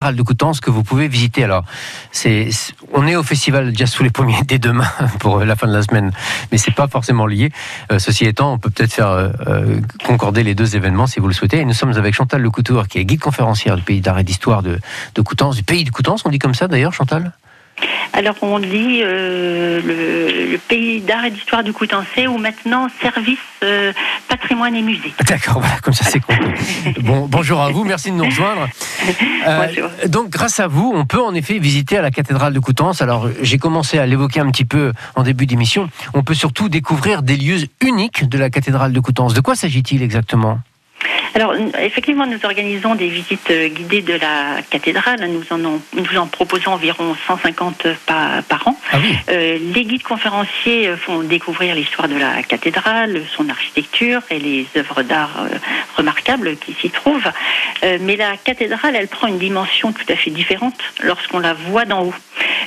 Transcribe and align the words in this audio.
de 0.00 0.22
Coutances 0.22 0.60
que 0.60 0.70
vous 0.70 0.82
pouvez 0.82 1.08
visiter. 1.08 1.44
Alors, 1.44 1.62
c'est, 2.10 2.48
on 2.94 3.06
est 3.06 3.16
au 3.16 3.22
festival 3.22 3.70
Jazz 3.76 3.90
sous 3.90 4.02
les 4.02 4.08
pommiers 4.08 4.40
dès 4.46 4.58
demain 4.58 4.88
pour 5.20 5.40
la 5.40 5.56
fin 5.56 5.66
de 5.66 5.74
la 5.74 5.82
semaine, 5.82 6.10
mais 6.50 6.56
c'est 6.56 6.70
pas 6.70 6.88
forcément 6.88 7.26
lié. 7.26 7.52
Euh, 7.92 7.98
ceci 7.98 8.24
étant, 8.24 8.54
on 8.54 8.58
peut 8.58 8.70
peut-être 8.70 8.94
faire 8.94 9.10
euh, 9.10 9.28
euh, 9.46 9.78
concorder 10.06 10.42
les 10.42 10.54
deux 10.54 10.74
événements 10.74 11.06
si 11.06 11.20
vous 11.20 11.28
le 11.28 11.34
souhaitez. 11.34 11.58
Et 11.58 11.64
nous 11.66 11.74
sommes 11.74 11.92
avec 11.98 12.14
Chantal 12.14 12.40
Lecoutour, 12.40 12.88
qui 12.88 12.96
est 12.96 13.04
guide 13.04 13.20
conférencière 13.20 13.76
du 13.76 13.82
pays 13.82 14.00
d'art 14.00 14.18
et 14.18 14.24
d'histoire 14.24 14.62
de, 14.62 14.78
de 15.14 15.20
Coutances, 15.20 15.56
du 15.56 15.64
pays 15.64 15.84
de 15.84 15.90
Coutances. 15.90 16.22
On 16.24 16.30
dit 16.30 16.38
comme 16.38 16.54
ça 16.54 16.66
d'ailleurs, 16.66 16.94
Chantal? 16.94 17.34
Alors 18.12 18.36
on 18.42 18.58
dit 18.58 19.00
euh, 19.02 19.80
le, 20.52 20.58
pays 20.68 21.00
d'art 21.00 21.24
et 21.24 21.30
d'histoire 21.30 21.62
du 21.62 21.72
Coutancé 21.72 22.26
ou 22.26 22.38
maintenant 22.38 22.88
service 23.00 23.38
euh, 23.62 23.92
patrimoine 24.40 24.74
et 24.74 24.82
musée. 24.82 25.12
D'accord, 25.26 25.60
voilà, 25.60 25.78
comme 25.80 25.94
ça 25.94 26.04
c'est 26.04 26.20
compris. 26.20 26.52
bon, 27.02 27.26
bonjour 27.26 27.60
à 27.60 27.70
vous, 27.70 27.84
merci 27.84 28.10
de 28.10 28.16
nous 28.16 28.24
rejoindre. 28.24 28.68
Euh, 29.46 29.66
donc 30.08 30.30
grâce 30.30 30.60
à 30.60 30.66
vous, 30.66 30.92
on 30.94 31.04
peut 31.04 31.22
en 31.22 31.34
effet 31.34 31.58
visiter 31.58 31.98
à 31.98 32.02
la 32.02 32.10
cathédrale 32.10 32.52
de 32.52 32.60
Coutances. 32.60 33.02
Alors 33.02 33.28
j'ai 33.42 33.58
commencé 33.58 33.98
à 33.98 34.06
l'évoquer 34.06 34.40
un 34.40 34.50
petit 34.50 34.64
peu 34.64 34.92
en 35.16 35.22
début 35.22 35.46
d'émission. 35.46 35.88
On 36.14 36.22
peut 36.22 36.34
surtout 36.34 36.68
découvrir 36.68 37.22
des 37.22 37.36
lieux 37.36 37.66
uniques 37.80 38.28
de 38.28 38.38
la 38.38 38.50
cathédrale 38.50 38.92
de 38.92 39.00
Coutances. 39.00 39.34
De 39.34 39.40
quoi 39.40 39.54
s'agit-il 39.54 40.02
exactement? 40.02 40.60
Alors, 41.34 41.54
effectivement, 41.78 42.26
nous 42.26 42.38
organisons 42.44 42.94
des 42.94 43.08
visites 43.08 43.50
euh, 43.50 43.68
guidées 43.68 44.02
de 44.02 44.14
la 44.14 44.62
cathédrale. 44.68 45.28
Nous 45.28 45.44
en, 45.50 45.58
nous 45.58 46.18
en 46.18 46.26
proposons 46.26 46.72
environ 46.72 47.16
150 47.26 47.86
par, 48.06 48.42
par 48.44 48.66
an. 48.66 48.76
Ah 48.92 48.96
euh, 49.30 49.58
les 49.74 49.84
guides 49.84 50.02
conférenciers 50.02 50.88
euh, 50.88 50.96
font 50.96 51.20
découvrir 51.20 51.74
l'histoire 51.74 52.08
de 52.08 52.16
la 52.16 52.42
cathédrale, 52.42 53.22
son 53.36 53.48
architecture 53.48 54.22
et 54.30 54.38
les 54.38 54.66
œuvres 54.76 55.02
d'art 55.02 55.46
remarquables 55.96 56.56
qui 56.56 56.74
s'y 56.74 56.90
trouvent. 56.90 57.30
mais 58.00 58.16
la 58.16 58.36
cathédrale, 58.36 58.96
elle 58.96 59.08
prend 59.08 59.26
une 59.26 59.38
dimension 59.38 59.92
tout 59.92 60.04
à 60.08 60.16
fait 60.16 60.30
différente 60.30 60.78
lorsqu'on 61.02 61.38
la 61.38 61.54
voit 61.54 61.84
d'en 61.84 62.04
haut. 62.04 62.14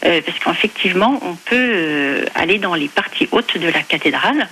Parce 0.00 0.38
qu'effectivement, 0.38 1.20
on 1.22 1.34
peut 1.34 2.24
aller 2.34 2.58
dans 2.58 2.74
les 2.74 2.88
parties 2.88 3.28
hautes 3.32 3.58
de 3.58 3.68
la 3.68 3.82
cathédrale. 3.82 4.48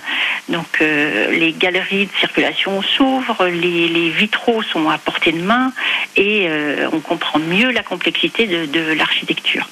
Donc, 0.47 0.79
les 0.79 1.55
galeries 1.57 2.05
de 2.07 2.11
circulation 2.19 2.81
s'ouvrent, 2.81 3.47
les 3.47 3.87
les 3.87 4.09
vitraux 4.09 4.61
sont 4.63 4.89
à 4.89 4.97
portée 4.97 5.31
de 5.31 5.41
main 5.41 5.71
et 6.15 6.45
euh, 6.47 6.89
on 6.91 6.99
comprend 6.99 7.39
mieux 7.39 7.71
la 7.71 7.83
complexité 7.83 8.47
de, 8.47 8.93
l'architecture. 8.93 9.67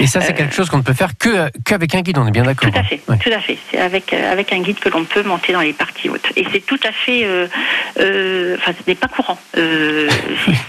Et 0.00 0.06
ça, 0.06 0.20
c'est 0.20 0.34
quelque 0.34 0.54
chose 0.54 0.68
qu'on 0.68 0.78
ne 0.78 0.82
peut 0.82 0.94
faire 0.94 1.16
que 1.18 1.50
qu'avec 1.64 1.94
un 1.94 2.00
guide, 2.00 2.18
on 2.18 2.26
est 2.26 2.30
bien 2.30 2.44
d'accord. 2.44 2.70
Tout 2.70 2.78
à 2.78 2.82
fait, 2.82 2.98
tout 2.98 3.32
à 3.32 3.40
fait. 3.40 3.58
C'est 3.70 3.78
avec 3.78 4.12
euh, 4.12 4.32
avec 4.32 4.52
un 4.52 4.60
guide 4.60 4.78
que 4.78 4.88
l'on 4.88 5.04
peut 5.04 5.22
monter 5.22 5.52
dans 5.52 5.60
les 5.60 5.72
parties 5.72 6.08
hautes. 6.08 6.32
Et 6.36 6.46
c'est 6.52 6.64
tout 6.64 6.80
à 6.84 6.92
fait, 6.92 7.24
euh, 7.24 8.56
enfin, 8.56 8.72
ce 8.72 8.90
n'est 8.90 8.94
pas 8.94 9.08
courant. 9.08 9.38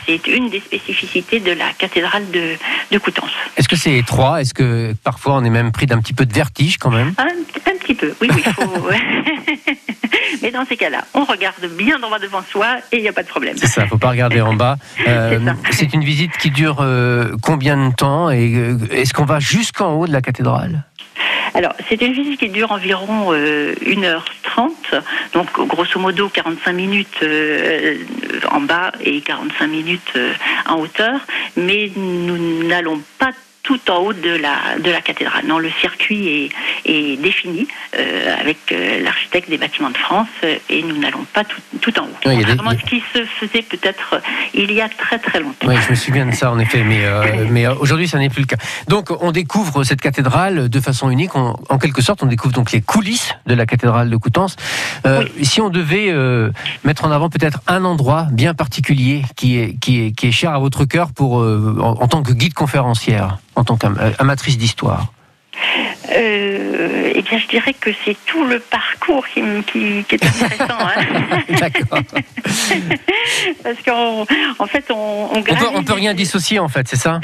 c'est 0.07 0.27
une 0.27 0.49
des 0.49 0.59
spécificités 0.59 1.39
de 1.39 1.51
la 1.51 1.71
cathédrale 1.77 2.29
de, 2.31 2.55
de 2.91 2.97
Coutances. 2.97 3.29
Est-ce 3.57 3.67
que 3.67 3.75
c'est 3.75 3.93
étroit? 3.95 4.41
Est-ce 4.41 4.53
que 4.53 4.93
parfois 5.03 5.35
on 5.35 5.43
est 5.43 5.49
même 5.49 5.71
pris 5.71 5.85
d'un 5.85 5.99
petit 5.99 6.13
peu 6.13 6.25
de 6.25 6.33
vertige 6.33 6.77
quand 6.77 6.91
même? 6.91 7.13
Un, 7.17 7.25
un, 7.25 7.77
petit 7.77 7.93
peu, 7.93 8.13
oui, 8.21 8.29
oui. 8.33 8.41
Faut... 8.55 8.63
Mais 10.41 10.51
dans 10.51 10.65
ces 10.65 10.77
cas-là, 10.77 11.03
on 11.13 11.23
regarde 11.23 11.65
bien 11.77 11.99
droit 11.99 12.19
devant 12.19 12.41
soi 12.43 12.77
et 12.91 12.97
il 12.97 13.01
n'y 13.01 13.07
a 13.07 13.13
pas 13.13 13.23
de 13.23 13.27
problème. 13.27 13.55
C'est 13.57 13.67
ça, 13.67 13.81
il 13.81 13.85
ne 13.85 13.89
faut 13.89 13.97
pas 13.97 14.09
regarder 14.09 14.41
en 14.41 14.53
bas. 14.53 14.77
Euh, 15.07 15.39
c'est 15.71 15.93
une 15.93 16.03
visite 16.03 16.35
qui 16.37 16.49
dure 16.51 16.77
euh, 16.81 17.31
combien 17.41 17.77
de 17.89 17.95
temps 17.95 18.29
et 18.29 18.53
euh, 18.55 18.77
est-ce 18.91 19.13
qu'on 19.13 19.25
va 19.25 19.39
jusqu'en 19.39 19.93
haut 19.93 20.05
de 20.05 20.11
la 20.11 20.21
cathédrale? 20.21 20.83
Alors, 21.53 21.73
c'est 21.87 22.01
une 22.01 22.13
visite 22.13 22.39
qui 22.39 22.49
dure 22.49 22.71
environ 22.71 23.33
1h30, 23.33 24.69
donc 25.33 25.47
grosso 25.67 25.99
modo 25.99 26.29
45 26.29 26.73
minutes 26.73 27.23
en 28.51 28.61
bas 28.61 28.91
et 29.01 29.21
45 29.21 29.67
minutes 29.67 30.17
en 30.67 30.79
hauteur, 30.79 31.19
mais 31.55 31.91
nous 31.95 32.63
n'allons 32.63 33.01
pas 33.19 33.31
tout 33.67 33.91
en 33.91 33.97
haut 33.97 34.13
de 34.13 34.29
la, 34.29 34.79
de 34.81 34.89
la 34.89 35.01
cathédrale. 35.01 35.45
Non, 35.45 35.59
le 35.59 35.69
circuit 35.81 36.49
est, 36.85 36.89
est 36.89 37.21
défini 37.21 37.67
euh, 37.99 38.33
avec 38.39 38.59
euh, 38.71 39.03
l'architecte 39.03 39.49
des 39.49 39.57
bâtiments 39.57 39.89
de 39.89 39.97
France 39.97 40.29
euh, 40.45 40.55
et 40.69 40.83
nous 40.83 40.97
n'allons 40.97 41.25
pas 41.33 41.43
tout, 41.43 41.59
tout 41.81 41.99
en 41.99 42.03
haut. 42.03 42.17
Oui, 42.25 42.45
ce 42.45 42.89
qui 42.89 43.03
se 43.13 43.25
faisait 43.25 43.63
peut-être 43.63 44.21
il 44.53 44.71
y 44.71 44.79
a 44.79 44.87
très 44.87 45.19
très 45.19 45.41
longtemps. 45.41 45.67
Oui, 45.67 45.75
je 45.85 45.89
me 45.91 45.95
souviens 45.95 46.25
de 46.25 46.33
ça 46.33 46.49
en 46.49 46.59
effet, 46.59 46.81
mais, 46.85 47.03
mais 47.49 47.67
aujourd'hui 47.67 48.07
ça 48.07 48.19
n'est 48.19 48.29
plus 48.29 48.43
le 48.43 48.47
cas. 48.47 48.55
Donc 48.87 49.11
on 49.19 49.33
découvre 49.33 49.83
cette 49.83 49.99
cathédrale 49.99 50.69
de 50.69 50.79
façon 50.79 51.09
unique. 51.09 51.35
en 51.35 51.77
quelque 51.77 52.01
sorte, 52.01 52.23
on 52.23 52.27
découvre 52.27 52.53
donc 52.53 52.71
les 52.71 52.79
coulisses 52.79 53.33
de 53.47 53.53
la 53.53 53.65
cathédrale 53.65 54.09
de 54.09 54.15
Coutances. 54.15 54.55
Si 55.41 55.59
on 55.59 55.69
devait 55.69 56.13
mettre 56.85 57.03
en 57.03 57.11
avant 57.11 57.29
peut-être 57.29 57.59
un 57.67 57.83
endroit 57.83 58.27
bien 58.31 58.53
particulier 58.53 59.23
qui 59.35 59.59
est, 59.59 59.77
qui 59.81 60.01
est, 60.01 60.11
qui 60.13 60.27
est 60.27 60.31
cher 60.31 60.53
à 60.53 60.59
votre 60.59 60.85
cœur 60.85 61.11
pour, 61.11 61.37
en 61.37 62.07
tant 62.07 62.23
que 62.23 62.31
guide 62.31 62.53
conférencière 62.53 63.39
en 63.57 63.63
tant 63.63 63.75
qu'amatrice 63.75 64.57
d'histoire 64.57 65.11
euh, 66.09 67.11
eh 67.15 67.21
bien, 67.21 67.37
je 67.37 67.47
dirais 67.47 67.73
que 67.73 67.89
c'est 68.05 68.15
tout 68.25 68.45
le 68.45 68.59
parcours 68.59 69.27
qui, 69.27 69.41
qui, 69.71 70.05
qui 70.05 70.15
est 70.15 70.25
intéressant. 70.25 70.77
Hein. 70.79 71.41
D'accord. 71.59 71.99
Parce 73.63 73.81
qu'en 73.85 74.21
en 74.57 74.67
fait, 74.67 74.85
on, 74.89 75.29
on, 75.33 75.43
peut, 75.43 75.53
on 75.73 75.83
peut 75.83 75.93
rien 75.93 76.13
dissocier, 76.13 76.59
en 76.59 76.69
fait, 76.69 76.87
c'est 76.87 76.95
ça? 76.95 77.19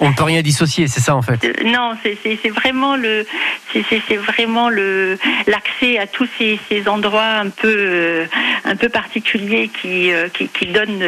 On 0.00 0.08
ne 0.10 0.14
peut 0.14 0.22
rien 0.24 0.42
dissocier, 0.42 0.88
c'est 0.88 1.00
ça 1.00 1.16
en 1.16 1.22
fait. 1.22 1.44
Euh, 1.44 1.52
non, 1.64 1.92
c'est 2.02 2.48
vraiment 2.50 2.96
le, 2.96 3.26
c'est 3.72 4.16
vraiment 4.16 4.68
le 4.68 5.18
l'accès 5.46 5.98
à 5.98 6.06
tous 6.06 6.28
ces, 6.38 6.58
endroits 6.88 7.24
un 7.24 7.50
peu 7.50 7.74
euh, 7.76 8.26
un 8.64 8.76
peu 8.76 8.88
particuliers 8.88 9.70
qui 9.80 10.12
euh, 10.12 10.28
qui, 10.28 10.48
qui 10.48 10.66
donnent 10.66 11.02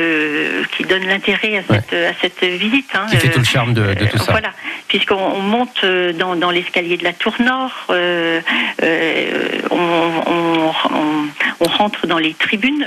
qui 0.77 0.85
l'intérêt 0.85 1.59
à 1.59 1.63
cette 1.63 1.93
à 1.93 2.13
cette 2.21 2.45
visite. 2.45 2.91
Hein, 2.95 3.07
qui 3.11 3.17
fait 3.17 3.31
tout 3.31 3.39
le 3.39 3.45
charme 3.45 3.75
de, 3.75 3.95
tout 4.11 4.19
ça. 4.19 4.33
Voilà, 4.33 4.53
puisqu'on 4.89 5.41
monte 5.41 5.85
dans, 6.19 6.37
dans 6.37 6.51
l'escalier 6.51 6.97
de 6.97 7.05
la 7.05 7.13
tour 7.13 7.35
nord, 7.41 7.87
on, 7.89 8.43
on, 9.71 10.73
rentre 11.67 12.07
dans 12.07 12.19
les 12.19 12.35
tribunes 12.35 12.87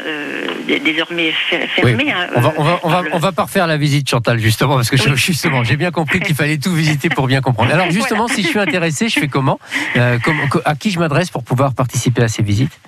désormais 0.67 1.34
fermées. 1.75 2.11
Hein, 2.11 2.28
on 2.35 2.41
va 2.41 2.53
on 2.57 2.63
va 2.63 2.79
on 2.84 2.89
va, 2.89 3.03
on 3.13 3.17
va 3.19 3.31
pas 3.31 3.44
refaire 3.44 3.67
la 3.67 3.78
visite 3.78 4.09
Chantal 4.09 4.39
justement 4.39 4.75
parce 4.75 4.89
que 4.89 4.97
je, 4.97 5.16
justement 5.16 5.63
j'ai 5.63 5.78
bien 5.78 5.91
compris 5.91 6.19
qu'il 6.19 6.35
fallait 6.35 6.57
tout 6.57 6.73
visiter 6.73 7.09
pour 7.09 7.28
bien 7.28 7.41
comprendre. 7.41 7.73
Alors 7.73 7.91
justement, 7.91 8.28
si 8.28 8.44
je 8.44 8.47
suis 8.47 8.59
intéressé, 8.59 9.09
je 9.09 9.19
fais 9.19 9.28
comment? 9.28 9.59
Euh, 9.95 10.17
À 10.66 10.75
qui 10.75 10.91
je 10.91 11.00
m'adresse 11.00 11.29
pour 11.29 11.44
pouvoir 11.44 11.73
participer 11.73 12.23
à 12.23 12.28
ces 12.28 12.44
visites? 12.44 12.79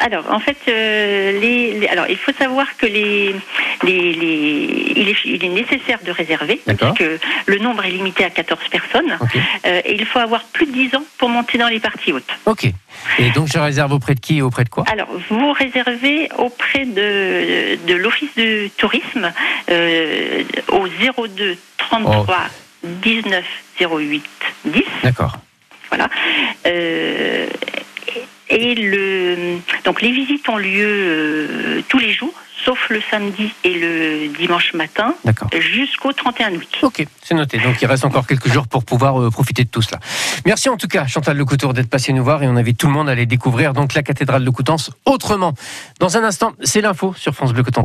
Alors, 0.00 0.24
en 0.32 0.40
fait, 0.40 0.56
euh, 0.68 1.38
les, 1.40 1.86
alors, 1.88 2.06
il 2.08 2.16
faut 2.16 2.32
savoir 2.32 2.66
que 2.78 2.86
les, 2.86 3.34
les, 3.84 4.12
les 4.14 4.92
il, 4.96 5.08
est, 5.08 5.16
il, 5.24 5.44
est, 5.44 5.48
nécessaire 5.48 5.98
de 6.04 6.10
réserver, 6.10 6.60
puisque 6.66 7.04
le 7.46 7.58
nombre 7.58 7.84
est 7.84 7.90
limité 7.90 8.24
à 8.24 8.30
14 8.30 8.60
personnes, 8.70 9.18
euh, 9.66 9.82
et 9.84 9.94
il 9.94 10.06
faut 10.06 10.18
avoir 10.18 10.42
plus 10.44 10.66
de 10.66 10.72
10 10.72 10.96
ans 10.96 11.04
pour 11.18 11.28
monter 11.28 11.58
dans 11.58 11.68
les 11.68 11.80
parties 11.80 12.12
hautes. 12.12 12.32
Ok. 12.46 12.64
Et 13.18 13.30
donc, 13.30 13.48
je 13.52 13.58
réserve 13.58 13.92
auprès 13.92 14.14
de 14.14 14.20
qui 14.20 14.38
et 14.38 14.42
auprès 14.42 14.64
de 14.64 14.70
quoi? 14.70 14.84
Alors, 14.90 15.08
vous 15.28 15.52
réservez 15.52 16.30
auprès 16.38 16.86
de, 16.86 17.78
de 17.86 17.94
l'Office 17.94 18.34
de 18.36 18.68
tourisme 18.78 19.32
euh, 19.70 20.42
au 20.68 20.86
02 21.28 21.58
33 21.76 22.36
19 22.84 23.44
08 23.80 24.24
10. 24.64 24.82
D'accord. 25.02 25.36
Voilà. 25.90 26.08
Euh, 26.66 27.46
et 28.50 28.74
le, 28.74 29.58
donc 29.84 30.02
les 30.02 30.10
visites 30.10 30.48
ont 30.48 30.58
lieu 30.58 30.86
euh, 30.86 31.82
tous 31.88 31.98
les 31.98 32.12
jours, 32.12 32.34
sauf 32.64 32.90
le 32.90 33.00
samedi 33.10 33.52
et 33.64 33.74
le 33.74 34.28
dimanche 34.36 34.74
matin, 34.74 35.14
jusqu'au 35.58 36.12
31 36.12 36.54
août. 36.54 36.68
Ok, 36.82 37.06
c'est 37.22 37.34
noté. 37.34 37.58
Donc 37.58 37.80
il 37.80 37.86
reste 37.86 38.04
encore 38.04 38.26
quelques 38.26 38.48
jours 38.48 38.66
pour 38.66 38.84
pouvoir 38.84 39.20
euh, 39.20 39.30
profiter 39.30 39.64
de 39.64 39.68
tout 39.68 39.82
cela. 39.82 40.00
Merci 40.44 40.68
en 40.68 40.76
tout 40.76 40.88
cas, 40.88 41.06
Chantal 41.06 41.36
Lecoutour, 41.36 41.74
d'être 41.74 41.88
passé 41.88 42.12
nous 42.12 42.24
voir 42.24 42.42
et 42.42 42.48
on 42.48 42.56
invite 42.56 42.76
tout 42.76 42.88
le 42.88 42.92
monde 42.92 43.08
à 43.08 43.12
aller 43.12 43.26
découvrir 43.26 43.72
donc 43.72 43.94
la 43.94 44.02
cathédrale 44.02 44.44
de 44.44 44.50
Coutances 44.50 44.90
autrement. 45.06 45.54
Dans 46.00 46.16
un 46.16 46.24
instant, 46.24 46.52
c'est 46.62 46.80
l'info 46.80 47.14
sur 47.16 47.34
France 47.34 47.52
Bleu 47.52 47.62
Cotentin. 47.62 47.78